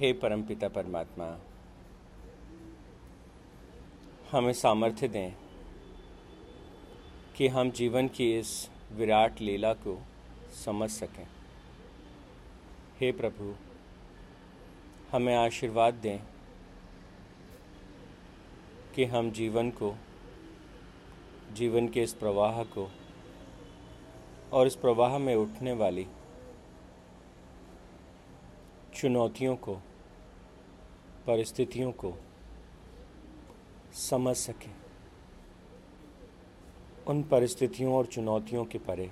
[0.00, 1.40] हे परमपिता परमात्मा,
[4.32, 5.32] हमें सामर्थ्य दें
[7.36, 10.02] कि हम जीवन की इस विराट लीला को
[10.64, 11.26] समझ सकें।
[13.00, 13.54] हे प्रभु,
[15.12, 16.18] हमें आशीर्वाद दें
[18.94, 19.94] कि हम जीवन को,
[21.52, 22.90] जीवन के इस प्रवाह को
[24.52, 26.06] और इस प्रवाह में उठने वाली
[28.94, 29.78] चुनौतियों को
[31.26, 32.12] परिस्थितियों को
[33.92, 34.74] समझ सकें।
[37.06, 39.10] उन परिस्थितियों और चुनौतियों के परे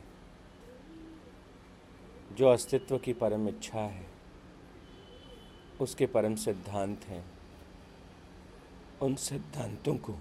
[2.33, 4.07] जो अस्तित्व की परम इच्छा है,
[5.81, 7.25] उसके परम सिद्धांत हैं।
[9.03, 10.13] उन सिद्धांतों को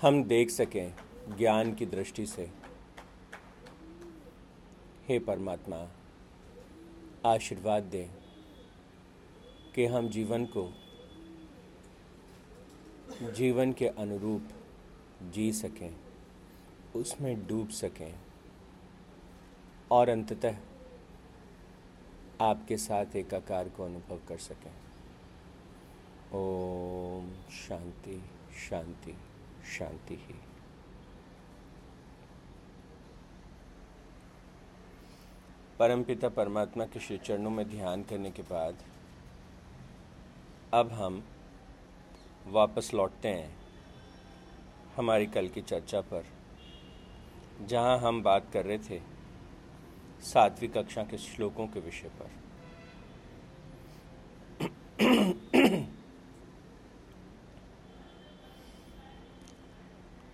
[0.00, 0.94] हम देख सकें
[1.38, 2.50] ज्ञान की दृष्टि से।
[5.08, 5.76] हे परमात्मा
[7.26, 8.08] आशीर्वाद दें
[9.74, 10.72] कि हम जीवन को
[13.32, 14.48] जीवन के अनुरूप
[15.32, 15.94] जी सकें,
[16.96, 18.14] उसमें डूब सकें
[19.90, 20.56] और अंततः
[22.40, 24.72] आपके साथ एकाकार को अनुभव कर सकें।
[26.34, 28.22] ओम शांति
[28.68, 29.16] शांति
[29.78, 30.34] शांति ही।
[35.82, 38.82] परमपिता परमात्मा के श्री चरणों में ध्यान करने के बाद
[40.74, 41.22] अब हम
[42.46, 43.56] वापस लौटते हैं
[44.96, 46.24] हमारी कल की चर्चा पर,
[47.66, 49.00] जहाँ हम बात कर रहे थे
[50.22, 52.30] सातवीं कक्षा के श्लोकों के विषय पर।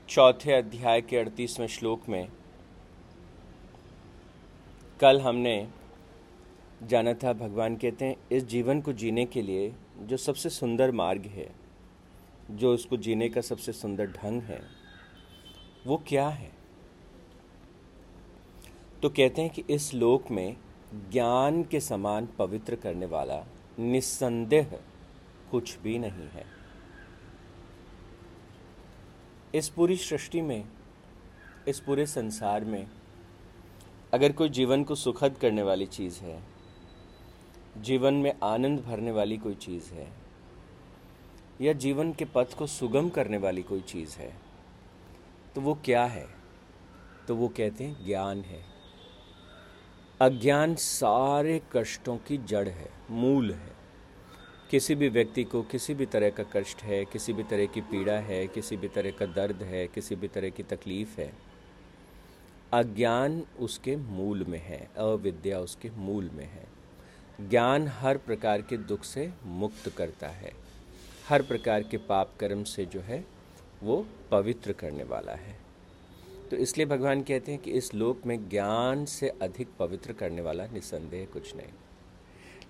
[0.08, 2.28] चौथे अध्याय के अड़तीसवें श्लोक में
[5.00, 5.68] कल हमने
[6.82, 11.26] जाना था भगवान कहते हैं, इस जीवन को जीने के लिए जो सबसे सुंदर मार्ग
[11.26, 11.50] है,
[12.50, 14.62] जो उसको जीने का सबसे सुंदर ढंग है,
[15.86, 16.52] वो क्या है?
[19.02, 20.56] तो कहते हैं कि इस लोक में
[21.12, 23.46] ज्ञान के समान पवित्र करने वाला
[23.78, 24.78] निस्संदेह
[25.50, 26.46] कुछ भी नहीं है।
[29.54, 30.68] इस पूरी सृष्टि में,
[31.68, 32.86] इस पूरे संसार में
[34.12, 36.42] अगर कोई जीवन को सुखद करने वाली चीज़ है,
[37.78, 40.08] जीवन में आनंद भरने वाली कोई चीज़ है,
[41.60, 44.32] या जीवन के पथ को सुगम करने वाली कोई चीज़ है
[45.54, 46.26] तो वो क्या है?
[47.28, 48.62] तो वो कहते हैं ज्ञान है।
[50.20, 53.76] अज्ञान सारे कष्टों की जड़ है, मूल है।
[54.70, 58.18] किसी भी व्यक्ति को किसी भी तरह का कष्ट है, किसी भी तरह की पीड़ा
[58.20, 61.47] है, किसी भी तरह का दर्द है, किसी भी तरह की तकलीफ़ है।
[62.72, 66.66] अज्ञान उसके मूल में है, अविद्या उसके मूल में है।
[67.50, 70.52] ज्ञान हर प्रकार के दुख से मुक्त करता है।
[71.28, 73.24] हर प्रकार के पाप कर्म से जो है,
[73.82, 75.60] वो पवित्र करने वाला है।
[76.50, 80.66] तो इसलिए भगवान कहते हैं कि इस लोक में ज्ञान से अधिक पवित्र करने वाला
[80.66, 81.66] निसंदेह कुछ नहीं।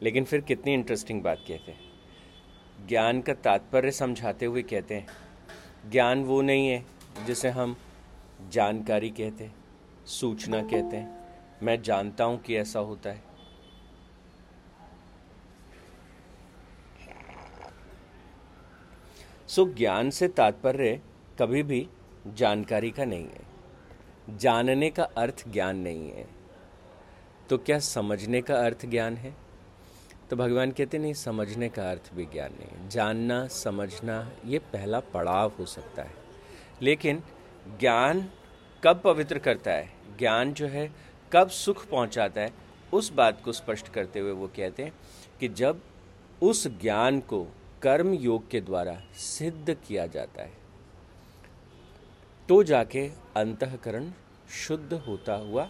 [0.02, 1.80] लेकिन फिर कितनी इंटरेस्टिंग बात कहते हैं।
[2.88, 5.06] ज्ञान का तात्पर्य समझाते हुए कहते हैं,
[5.90, 6.86] ज्ञान वो नहीं है
[7.26, 7.76] जिसे हम
[8.50, 9.57] जानकारी कहते हैं।
[10.08, 13.22] सूचना कहते हैं। मैं जानता हूँ कि ऐसा होता है।
[19.48, 21.00] सो ज्ञान से तात्पर्य
[21.38, 21.88] कभी भी
[22.26, 23.48] जानकारी का नहीं है।
[24.36, 26.28] जानने का अर्थ ज्ञान नहीं है।
[27.50, 29.34] तो क्या समझने का अर्थ ज्ञान है?
[30.30, 35.00] तो भगवान कहते नहीं, समझने का अर्थ भी ज्ञान नहीं है। जानना, समझना, ये पहला
[35.00, 36.14] पड़ाव हो सकता है।
[36.82, 37.22] लेकिन
[37.80, 38.30] ज्ञान
[38.84, 39.97] कब पवित्र करता है?
[40.18, 40.90] ज्ञान जो है
[41.32, 42.52] कब सुख पहुंचाता है
[42.92, 44.92] उस बात को स्पष्ट करते हुए वो कहते हैं
[45.40, 45.80] कि जब
[46.42, 47.46] उस ज्ञान को
[47.82, 50.56] कर्म योग के द्वारा सिद्ध किया जाता है
[52.48, 54.10] तो जाके अंतकरण
[54.58, 55.68] शुद्ध होता हुआ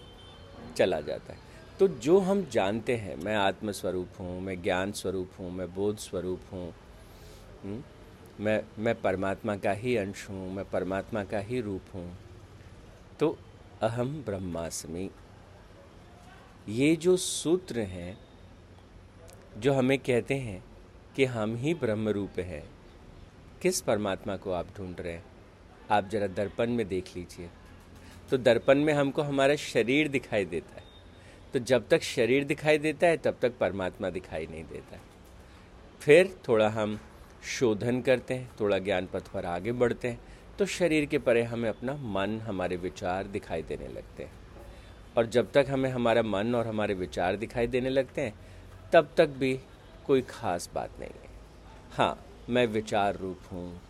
[0.77, 1.47] चला जाता है।
[1.79, 5.97] तो जो हम जानते हैं मैं आत्म स्वरूप हूँ मैं ज्ञान स्वरूप हूँ मैं बोध
[5.99, 6.69] स्वरूप हूँ
[7.65, 7.83] हम्म,
[8.41, 12.09] मैं मैं परमात्मा का ही अंश हूँ मैं परमात्मा का ही रूप हूँ
[13.21, 13.37] तो
[13.83, 15.11] अहम ब्रह्मास्मि।
[16.69, 18.19] ये जो सूत्र हैं,
[19.59, 20.65] जो हमें कहते हैं
[21.17, 22.71] कि हम ही ब्रह्म रूप हैं,
[23.63, 25.25] किस परमात्मा को आप ढूंढ रहे हैं?
[25.91, 27.51] आप जरा दर्पण में देख लीजिए।
[28.31, 30.85] तो दर्पण में हमको हमारा शरीर दिखाई देता है।
[31.53, 34.99] तो जब तक शरीर दिखाई देता है, तब तक परमात्मा दिखाई नहीं देता
[36.01, 37.01] फिर थोड़ा हम
[37.45, 41.69] शोधन करते हैं, थोड़ा ज्ञान पथ पर आगे बढ़ते हैं। तो शरीर के परे हमें
[41.69, 44.33] अपना मन, हमारे विचार दिखाई देने लगते हैं।
[45.17, 48.35] और जब तक हमें हमारा मन और हमारे विचार दिखाई देने लगते हैं,
[48.93, 49.61] तब तक भी
[50.07, 51.31] कोई खास बात नहीं है।
[51.93, 53.81] हाँ मैं विचार रूप हूँ।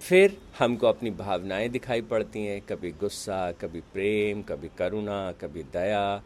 [0.00, 6.22] फिर हमको अपनी भावनाएँ दिखाई पड़ती हैं, कभी गुस्सा, कभी प्रेम, कभी करुणा, कभी दया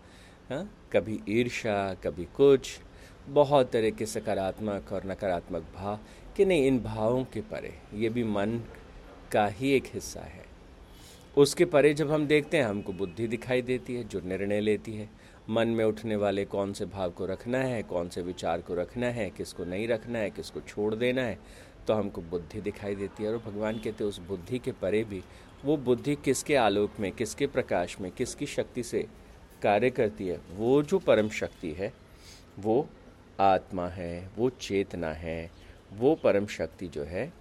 [0.50, 2.80] हाँ कभी ईर्षा कभी कुछ।
[3.28, 5.98] बहुत तरह के सकारात्मक और नकारात्मक भाव,
[6.36, 8.60] कि नहीं, इन भावों के परे। ये भी मन
[9.36, 10.44] का ही एक हिस्सा है।
[11.36, 15.08] उसके परे जब हम देखते हैं, हमको बुद्धि दिखाई देती है, जो निर्णय लेती है।
[15.50, 19.06] मन में उठने वाले कौन से भाव को रखना है, कौन से विचार को रखना
[19.06, 21.38] है, किसको नहीं रखना है, किसको छोड़ देना है
[21.86, 25.22] तो हमको बुद्धि दिखाई देती है। और भगवान कहते हैं, उस बुद्धि के परे भी,
[25.64, 29.06] वो बुद्धि किसके आलोक में, किसके प्रकाश में, किसकी शक्ति से
[29.62, 31.92] कार्य करती है, वो जो परम शक्ति है,
[32.58, 32.88] वो
[33.40, 35.50] आत्मा है, वो चेतना है,
[35.92, 37.32] वो परम शक्ति जो है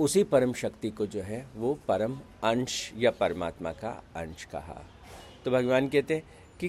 [0.00, 4.82] उसी परम शक्ति को जो है, वो परम अंश या परमात्मा का अंश कहा।
[5.44, 6.22] तो भगवान कहते हैं
[6.60, 6.68] कि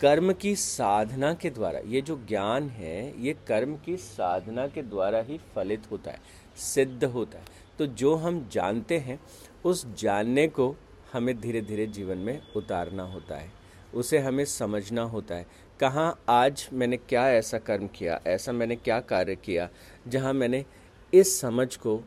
[0.00, 5.20] कर्म की साधना के द्वारा, ये जो ज्ञान है, ये कर्म की साधना के द्वारा
[5.20, 6.20] ही फलित होता है,
[6.56, 7.44] सिद्ध होता है।
[7.78, 9.20] तो जो हम जानते हैं,
[9.64, 10.74] उस जानने को
[11.12, 13.50] हमें धीरे धीरे जीवन में उतारना होता है,
[13.94, 15.46] उसे हमें समझना होता है,
[15.80, 19.68] कहाँ आज मैंने क्या ऐसा कर्म किया, ऐसा मैंने क्या कार्य किया,
[20.08, 20.64] जहाँ मैंने
[21.12, 22.00] इस समझ को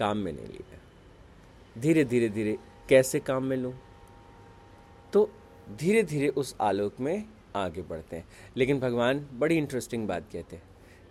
[0.00, 0.78] काम में नहीं लिया।
[1.80, 2.58] धीरे धीरे धीरे
[2.88, 3.74] कैसे काम में लूँ?
[5.12, 5.30] तो
[5.76, 7.24] धीरे धीरे उस आलोक में
[7.56, 10.62] आगे बढ़ते हैं। लेकिन भगवान बड़ी इंटरेस्टिंग बात कहते हैं।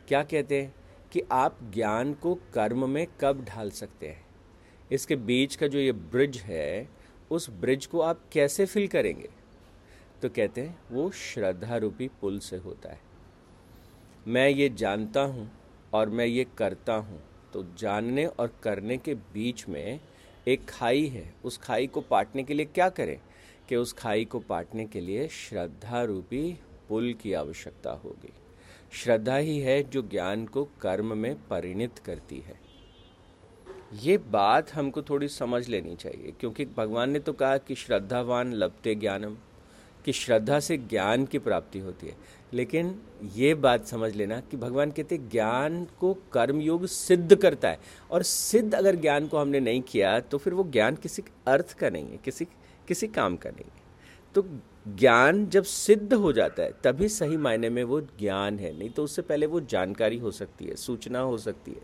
[0.07, 0.75] क्या कहते हैं
[1.11, 4.25] कि आप ज्ञान को कर्म में कब ढाल सकते हैं?
[4.91, 6.89] इसके बीच का जो ये ब्रिज है,
[7.31, 9.29] उस ब्रिज को आप कैसे फिल करेंगे?
[10.21, 12.99] तो कहते हैं वो श्रद्धा रूपी पुल से होता है।
[14.27, 15.51] मैं ये जानता हूँ
[15.93, 19.99] और मैं ये करता हूँ। तो जानने और करने के बीच में
[20.47, 23.19] एक खाई है। उस खाई को पाटने के लिए क्या करें?
[23.69, 26.59] कि उस खाई को पाटने के लिए श्रद्धा रूपी
[26.89, 28.33] पुल की आवश्यकता होगी।
[28.91, 32.59] श्रद्धा ही है जो ज्ञान को कर्म में परिणित करती है।
[33.93, 38.95] ये बात हमको थोड़ी समझ लेनी चाहिए, क्योंकि भगवान ने तो कहा कि श्रद्धावान लभते
[38.95, 39.37] ज्ञानम।
[40.05, 42.15] कि श्रद्धा से ज्ञान की प्राप्ति होती है।
[42.53, 42.95] लेकिन
[43.35, 47.79] ये बात समझ लेना कि भगवान कहते ज्ञान को कर्मयोग सिद्ध करता है।
[48.11, 51.89] और सिद्ध अगर ज्ञान को हमने नहीं किया तो फिर वो ज्ञान किसी अर्थ का
[51.89, 52.45] नहीं है, किसी
[52.87, 53.87] किसी काम का नहीं है।
[54.35, 54.45] तो
[54.87, 59.03] ज्ञान जब सिद्ध हो जाता है, तभी सही मायने में वो ज्ञान है। नहीं तो
[59.03, 61.81] उससे पहले वो जानकारी हो सकती है, सूचना हो सकती है,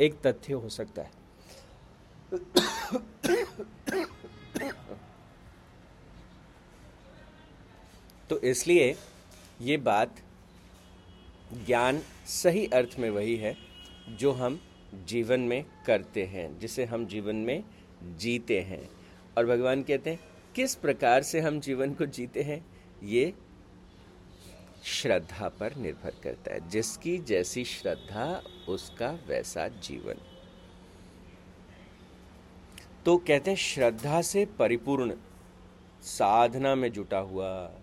[0.00, 1.10] एक तथ्य हो सकता है।
[8.30, 8.96] तो इसलिए
[9.60, 10.16] ये बात
[11.66, 13.56] ज्ञान सही अर्थ में वही है
[14.08, 14.60] जो हम
[15.04, 17.64] जीवन में करते हैं, जिसे हम जीवन में
[18.16, 18.90] जीते हैं।
[19.38, 20.20] और भगवान कहते हैं,
[20.54, 22.66] किस प्रकार से हम जीवन को जीते हैं?
[23.02, 23.34] ये
[24.84, 30.14] श्रद्धा पर निर्भर करता है। जिसकी जैसी श्रद्धा, उसका वैसा जीवन।
[33.04, 35.14] तो कहते हैं, श्रद्धा से परिपूर्ण
[36.02, 37.80] साधना में जुटा हुआ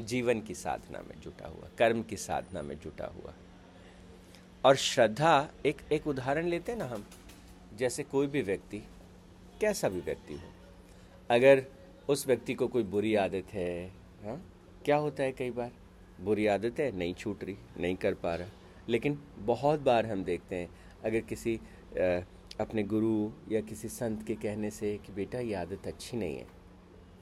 [0.00, 3.34] जीवन की साधना में जुटा हुआ कर्म की साधना में जुटा हुआ।
[4.64, 7.04] और श्रद्धा एक एक उदाहरण लेते हैं ना हम
[7.76, 8.78] जैसे कोई भी व्यक्ति
[9.60, 10.50] कैसा भी व्यक्ति हो।
[11.30, 11.64] अगर
[12.08, 13.88] उस व्यक्ति को कोई बुरी आदत है
[14.24, 14.34] हा?
[14.84, 15.70] क्या होता है कई बार?
[16.20, 18.48] बुरी आदत है नहीं छूट रही नहीं कर पा रहा।
[18.88, 20.68] लेकिन बहुत बार हम देखते हैं
[21.04, 22.20] अगर किसी आ,
[22.60, 26.46] अपने गुरु या किसी संत के कहने से कि बेटा ये आदत अच्छी नहीं है।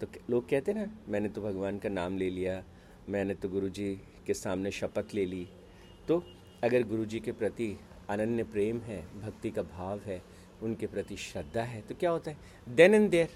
[0.01, 2.63] तो लोग कहते ना, मैंने तो भगवान का नाम ले लिया,
[3.09, 3.95] मैंने तो गुरु जी
[4.27, 5.49] के सामने शपथ ले ली।
[6.09, 6.23] तो
[6.65, 7.77] अगर गुरु जी के प्रति
[8.11, 10.23] अनन्य प्रेम है, भक्ति का भाव है,
[10.63, 12.37] उनके प्रति श्रद्धा है तो क्या होता है?
[12.69, 13.29] देन एंड देयर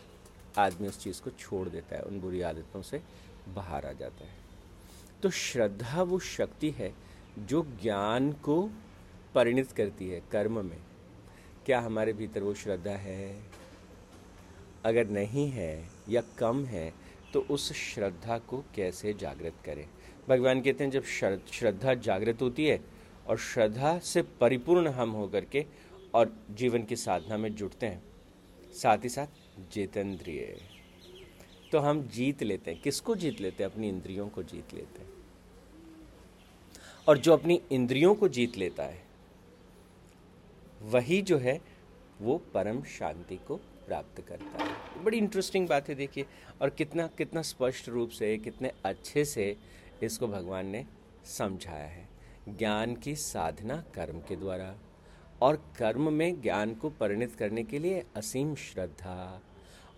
[0.58, 3.00] आदमी उस चीज़ को छोड़ देता है, उन बुरी आदतों से
[3.54, 4.42] बाहर आ जाता है।
[5.22, 6.92] तो श्रद्धा वो शक्ति है
[7.38, 8.62] जो ज्ञान को
[9.34, 10.78] परिणित करती है कर्म में।
[11.66, 13.54] क्या हमारे भीतर वो श्रद्धा है?
[14.84, 16.92] अगर नहीं है या कम है
[17.32, 19.88] तो उस श्रद्धा को कैसे जागृत करें?
[20.28, 21.04] भगवान कहते हैं, जब
[21.52, 22.80] श्रद्धा जागृत होती है
[23.26, 25.66] और श्रद्धा से परिपूर्ण हम होकर के
[26.14, 28.02] और जीवन की साधना में जुटते हैं,
[28.72, 29.26] साथ ही साथ
[29.72, 30.60] जितेंद्रिय।
[31.72, 33.70] तो हम जीत लेते हैं। किसको जीत लेते हैं?
[33.70, 35.08] अपनी इंद्रियों को जीत लेते हैं।
[37.08, 39.02] और जो अपनी इंद्रियों को जीत लेता है,
[40.82, 41.60] वही जो है,
[42.20, 46.26] वो परम शांति को प्राप्त करता है। बड़ी इंटरेस्टिंग बात है, देखिए,
[46.62, 49.56] और कितना कितना स्पष्ट रूप से, कितने अच्छे से
[50.02, 50.86] इसको भगवान ने
[51.24, 52.08] समझाया है।
[52.48, 54.78] ज्ञान की साधना कर्म के द्वारा,
[55.42, 59.42] और कर्म में ज्ञान को परिणित करने के लिए असीम श्रद्धा।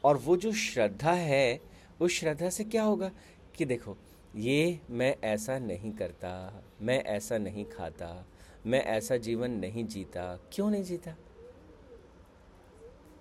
[0.05, 1.61] और वो जो श्रद्धा है
[2.01, 3.11] उस श्रद्धा से क्या होगा?
[3.57, 3.97] कि देखो,
[4.37, 8.27] ये मैं ऐसा नहीं करता, मैं ऐसा नहीं खाता,
[8.67, 11.17] मैं ऐसा जीवन नहीं जीता। क्यों नहीं जीता?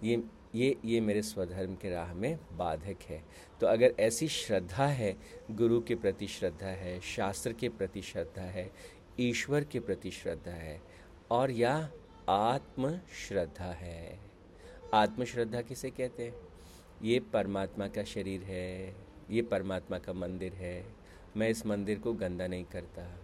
[0.03, 0.23] ये
[0.55, 3.23] ये ये मेरे स्वधर्म के राह में बाधक है।
[3.61, 5.17] तो अगर ऐसी श्रद्धा है,
[5.51, 8.71] गुरु के प्रति श्रद्धा है, शास्त्र के प्रति श्रद्धा है,
[9.19, 10.81] ईश्वर के प्रति श्रद्धा है,
[11.31, 11.91] और या
[12.29, 14.19] आत्म श्रद्धा है।
[14.93, 16.35] आत्म श्रद्धा किसे कहते हैं?
[17.03, 18.95] ये परमात्मा का शरीर है,
[19.31, 20.85] ये परमात्मा का मंदिर है,
[21.37, 23.19] मैं इस मंदिर को गंदा नहीं करता।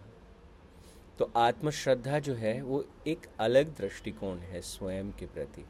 [1.18, 5.64] तो आत्मश्रद्धा जो है, वो एक अलग दृष्टिकोण है स्वयं के प्रति।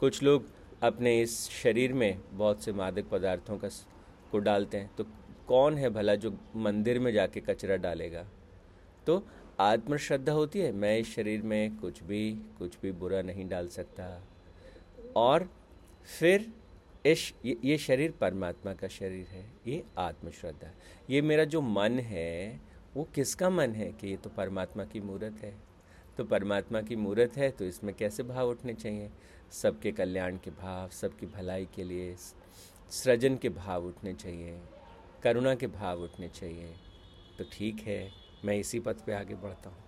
[0.00, 3.68] कुछ लोग अपने इस शरीर में बहुत से मादक पदार्थों का
[4.32, 5.04] को डालते हैं। तो
[5.48, 8.26] कौन है भला जो मंदिर में जाके कचरा डालेगा?
[9.06, 9.22] तो
[9.60, 14.22] आत्मश्रद्धा होती है मैं इस शरीर में कुछ भी कुछ भी बुरा नहीं डाल सकता।
[15.16, 15.48] और
[16.18, 16.52] फिर
[17.06, 20.70] इस ये, ये शरीर परमात्मा का शरीर है ये आत्मश्रद्धा।
[21.10, 22.60] ये मेरा जो मन है
[22.96, 25.54] वो किसका मन है कि ये तो परमात्मा की मूर्त है?
[26.16, 29.10] तो परमात्मा की मूर्त है तो इसमें कैसे भाव उठने चाहिए?
[29.52, 32.14] सबके कल्याण के भाव, सबकी भलाई के लिए
[32.92, 34.58] सृजन के भाव उठने चाहिए,
[35.22, 36.74] करुणा के भाव उठने चाहिए।
[37.38, 38.10] तो ठीक है,
[38.44, 39.78] मैं इसी पथ पे आगे बढ़ता हूँ।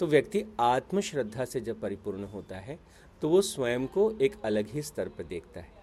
[0.00, 2.78] तो व्यक्ति आत्मश्रद्धा से जब परिपूर्ण होता है
[3.22, 5.78] तो वो स्वयं को एक अलग ही स्तर पर देखता है।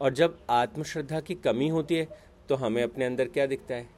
[0.00, 2.08] और जब आत्मश्रद्धा की कमी होती है
[2.48, 3.88] तो हमें अपने अंदर क्या दिखता है?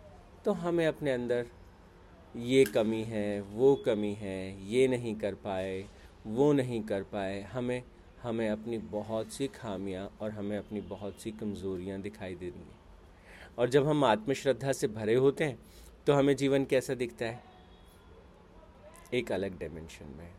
[0.45, 1.47] तो हमें अपने अंदर
[2.37, 5.85] ये कमी है, वो कमी है, ये नहीं कर पाए,
[6.27, 7.83] वो नहीं कर पाए। हमें
[8.23, 12.81] हमें अपनी बहुत सी खामियाँ और हमें अपनी बहुत सी कमज़ोरियाँ दिखाई दे रही हैं।
[13.59, 15.59] और जब हम आत्मश्रद्धा से भरे होते हैं
[16.07, 17.43] तो हमें जीवन कैसा दिखता है?
[19.15, 20.31] एक अलग डायमेंशन में।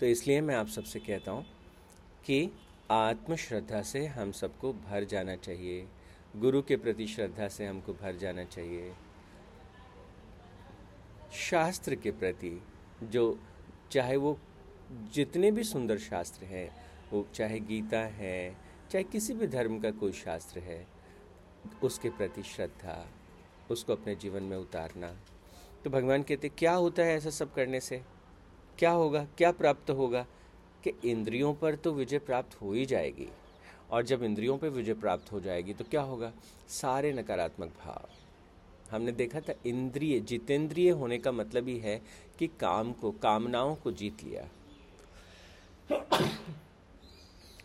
[0.00, 1.44] तो इसलिए मैं आप सबसे कहता हूँ
[2.24, 2.50] कि
[2.90, 5.86] आत्मश्रद्धा से हम सबको भर जाना चाहिए।
[6.36, 8.92] गुरु के प्रति श्रद्धा से हमको भर जाना चाहिए।
[11.32, 12.62] शास्त्र के प्रति
[13.02, 13.38] जो
[13.90, 14.38] चाहे वो
[14.92, 16.76] जितने भी सुंदर शास्त्र हैं,
[17.12, 18.56] वो चाहे गीता है,
[18.90, 20.86] चाहे किसी भी धर्म का कोई शास्त्र है,
[21.82, 23.06] उसके प्रति श्रद्धा,
[23.70, 25.16] उसको अपने जीवन में उतारना।
[25.84, 28.02] तो भगवान कहते, क्या होता है ऐसा सब करने से?
[28.78, 29.24] क्या होगा?
[29.24, 30.26] क्या प्राप्त होगा?
[30.84, 33.28] कि इंद्रियों पर तो विजय प्राप्त हो ही जाएगी।
[33.90, 36.32] और जब इंद्रियों पर विजय प्राप्त हो जाएगी तो क्या होगा?
[36.68, 38.08] सारे नकारात्मक भाव।
[38.90, 42.02] हमने देखा था, इंद्रिय, जितेंद्रिय होने का मतलब ही है
[42.38, 44.48] कि काम को, कामनाओं को जीत लिया।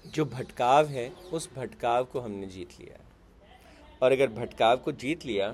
[0.07, 2.99] जो भटकाव है, उस भटकाव को हमने जीत लिया।
[4.01, 5.51] और अगर भटकाव को जीत लिया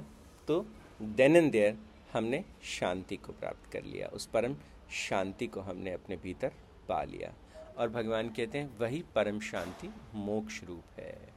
[0.47, 0.65] तो
[1.01, 1.77] देन एंड देयर
[2.13, 4.55] हमने शांति को प्राप्त कर लिया। उस परम
[4.99, 6.51] शांति को हमने अपने भीतर
[6.89, 7.33] पा लिया।
[7.77, 11.31] और भगवान कहते हैं, वही परम शांति मोक्ष रूप है।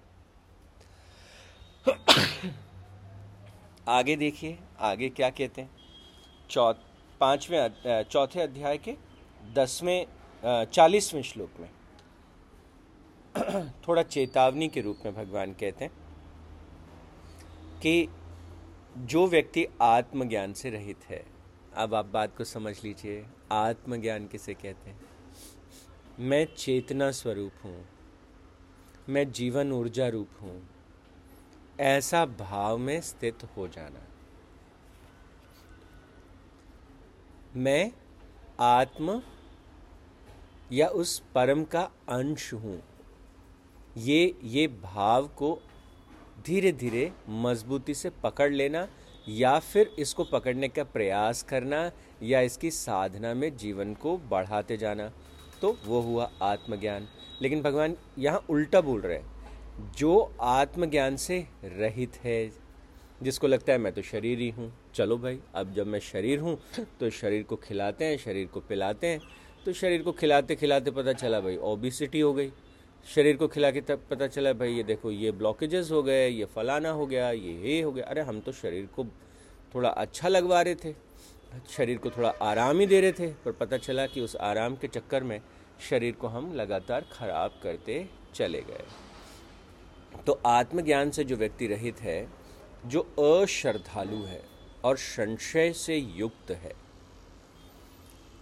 [3.88, 5.70] आगे देखिए, आगे क्या कहते हैं?
[6.50, 6.72] चौ
[7.20, 8.94] पाँचवें चौथे अध्याय के
[9.54, 10.06] दसवें
[10.44, 11.70] चालीसवें श्लोक में।
[13.88, 15.92] थोड़ा चेतावनी के रूप में भगवान कहते हैं
[17.82, 18.08] कि
[18.96, 21.24] जो व्यक्ति आत्मज्ञान से रहित है,
[21.74, 25.00] अब आप बात को समझ लीजिए, आत्मज्ञान किसे कहते हैं?
[26.20, 27.84] मैं चेतना स्वरूप हूँ,
[29.08, 30.60] मैं जीवन ऊर्जा रूप हूँ,
[31.80, 34.06] ऐसा भाव में स्थित हो जाना।
[37.56, 37.92] मैं
[38.60, 39.22] आत्म
[40.74, 42.80] या उस परम का अंश हूँ।
[43.96, 45.58] ये ये भाव को
[46.46, 48.86] धीरे धीरे मजबूती से पकड़ लेना,
[49.28, 51.90] या फिर इसको पकड़ने का प्रयास करना,
[52.22, 55.12] या इसकी साधना में जीवन को बढ़ाते जाना
[55.62, 57.06] तो वो हुआ आत्मज्ञान।
[57.42, 62.50] लेकिन भगवान यहाँ उल्टा बोल रहे हैं। जो आत्मज्ञान से रहित है,
[63.22, 66.58] जिसको लगता है मैं तो शरीर ही हूँ। चलो भाई, अब जब मैं शरीर हूँ
[67.00, 69.20] तो शरीर को खिलाते हैं, शरीर को पिलाते हैं
[69.64, 72.50] तो शरीर को खिलाते खिलाते पता चला भाई ओबिसिटी हो गई।
[73.06, 76.44] शरीर को खिला के तब पता चला भाई, ये देखो, ये ब्लॉकेजेस हो गए, ये
[76.44, 79.04] फलाना हो गया, ये ये हो गया। अरे हम तो शरीर को
[79.74, 80.94] थोड़ा अच्छा लगवा रहे थे,
[81.68, 84.88] शरीर को थोड़ा आराम ही दे रहे थे, पर पता चला कि उस आराम के
[84.88, 85.40] चक्कर में
[85.90, 88.84] शरीर को हम लगातार खराब करते चले गए।
[90.26, 92.28] तो आत्मज्ञान से जो व्यक्ति रहित है,
[92.86, 94.42] जो अश्रद्धालु है
[94.84, 96.72] और संशय से युक्त है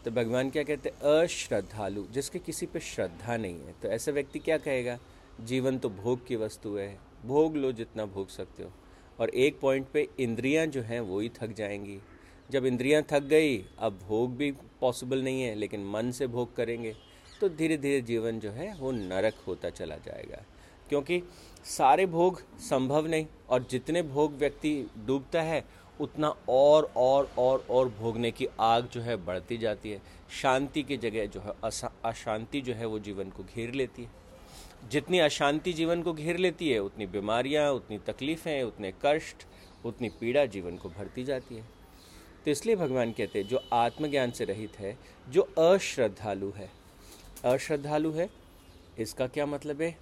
[0.05, 0.97] तो भगवान क्या कहते हैं?
[0.97, 4.99] अश्रद्धालु, जिसके किसी पे श्रद्धा नहीं है। तो ऐसा व्यक्ति क्या कहेगा?
[5.41, 8.73] जीवन तो भोग की वस्तु है। भोग लो जितना भोग सकते हो।
[9.21, 11.99] और एक पॉइंट पे इंद्रियाँ जो हैं, वो ही थक जाएँगी।
[12.51, 16.97] जब इंद्रियाँ थक गई, अब भोग भी पॉसिबल नहीं है, लेकिन मन से भोग करेंगे
[17.41, 20.43] तो धीरे धीरे जीवन जो है, वो नरक होता चला जाएगा।
[20.89, 21.23] क्योंकि
[21.65, 25.65] सारे भोग संभव नहीं, और जितने भोग व्यक्ति डूबता है
[26.03, 30.03] उतना और और और और भोगने की आग जो है बढ़ती जाती है।
[30.43, 31.53] शांति की जगह जो है
[32.05, 34.11] अशांति जो है वो जीवन को घेर लेती है।
[34.91, 39.37] जितनी अशांति जीवन को घेर लेती है, उतनी बीमारियाँ, उतनी तकलीफ़ें, उतने कष्ट,
[39.87, 41.65] उतनी पीड़ा जीवन को भरती जाती है।
[42.45, 46.71] तो इसलिए भगवान कहते हैं, जो आत्मज्ञान से रहित है, जो अश्रद्धालु है।
[47.45, 48.31] अश्रद्धालु है,
[48.99, 49.99] इसका क्या मतलब है?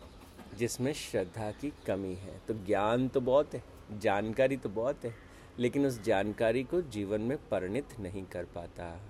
[0.59, 3.62] जिसमें श्रद्धा की कमी है। तो ज्ञान तो बहुत है,
[3.99, 5.29] जानकारी तो बहुत है।
[5.60, 9.00] लेकिन उस जानकारी को जीवन में परिणित नहीं कर पाता।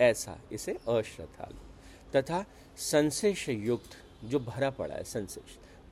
[0.00, 1.68] ऐसा इसे अश्रद्धालु
[2.16, 2.44] तथा
[2.76, 3.90] संशेष युक्त
[4.24, 5.40] जो भरा पड़ा है संशय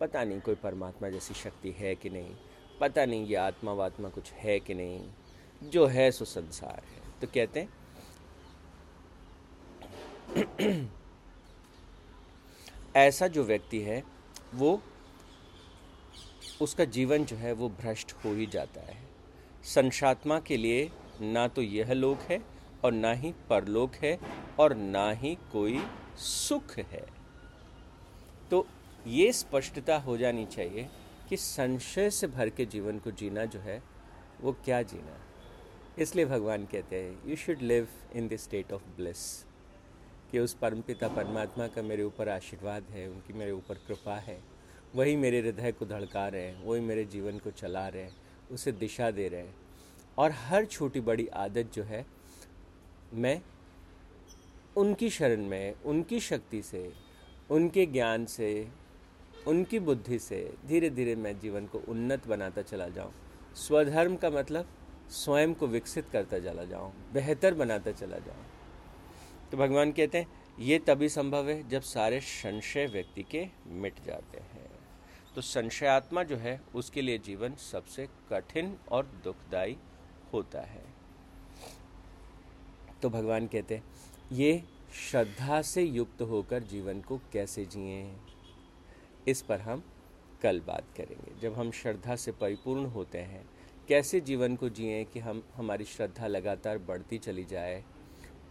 [0.00, 2.36] पता नहीं कोई परमात्मा जैसी शक्ति है कि नहीं।
[2.80, 5.10] पता नहीं ये आत्मा वात्मा कुछ है कि नहीं।
[5.62, 7.68] जो है सो संसार है। तो कहते हैं,
[12.96, 14.04] ऐसा जो व्यक्ति है,
[14.54, 14.82] वो,
[16.60, 19.15] उसका जीवन जो है वो भ्रष्ट हो ही जाता है।
[19.66, 20.90] संसात्मा के लिए
[21.22, 22.40] ना तो यह लोक है
[22.84, 24.18] और ना ही परलोक है
[24.58, 25.80] और ना ही कोई
[26.18, 27.04] सुख है।
[28.50, 28.66] तो
[29.06, 30.88] ये स्पष्टता हो जानी चाहिए
[31.28, 33.82] कि संशय से भर के जीवन को जीना जो है,
[34.40, 35.16] वो क्या जीना
[35.98, 39.22] इसलिए भगवान कहते हैं you should live in the state of bliss
[40.30, 44.38] कि उस परमपिता परमात्मा का मेरे ऊपर आशीर्वाद है, उनकी मेरे ऊपर कृपा है,
[44.94, 48.72] वही मेरे हृदय को धड़का रहे हैं, वही मेरे जीवन को चला रहे हैं। उसे
[48.72, 49.54] दिशा दे रहे हैं।
[50.18, 52.06] और हर छोटी बड़ी आदत जो है,
[53.14, 53.42] मैं
[54.76, 56.92] उनकी शरण में, उनकी शक्ति से,
[57.50, 58.68] उनके ज्ञान से,
[59.46, 63.12] उनकी बुद्धि से धीरे धीरे मैं जीवन को उन्नत बनाता चला जाऊँ।
[63.54, 64.68] स्वधर्म का मतलब
[65.10, 68.44] स्वयं को विकसित करता चला जाऊँ, बेहतर बनाता चला जाऊँ।
[69.50, 74.38] तो भगवान कहते हैं, ये तभी संभव है जब सारे संशय व्यक्ति के मिट जाते
[74.38, 74.75] हैं।
[75.36, 79.76] तो संशयात्मा जो है, उसके लिए जीवन सबसे कठिन और दुखदायी
[80.32, 80.84] होता है।
[83.02, 83.84] तो भगवान कहते हैं,
[84.32, 84.64] ये
[85.10, 88.16] श्रद्धा से युक्त होकर जीवन को कैसे जिए?
[89.28, 89.84] इस पर हम
[90.42, 93.50] कल बात करेंगे। जब हम श्रद्धा से परिपूर्ण होते हैं,
[93.88, 97.84] कैसे जीवन को जिए कि हम, हमारी श्रद्धा लगातार बढ़ती चली जाए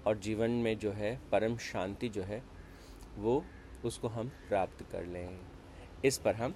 [0.07, 2.43] और जीवन में जो है, परम शांति जो है,
[3.15, 3.45] वो
[3.85, 5.39] उसको हम प्राप्त कर लें?
[6.05, 6.55] इस पर हम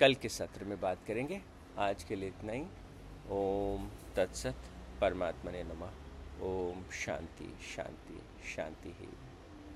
[0.00, 1.40] कल के सत्र में बात करेंगे।
[1.78, 2.64] आज के लिए इतना ही।
[3.30, 4.54] ओम तत्सत
[5.00, 5.92] परमात्मा ने नमा।
[6.42, 9.08] ओम शांति शांति शांति ही।